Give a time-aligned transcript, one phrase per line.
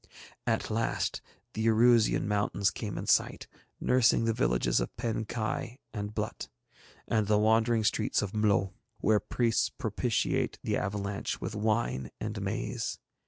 [0.47, 1.21] At last
[1.53, 3.45] the Irusian mountains came in sight,
[3.79, 6.49] nursing the villages of Pen Kai and Blut,
[7.07, 12.97] and the wandering streets of Mlo, where priests propitiate the avalanche with wine and maize.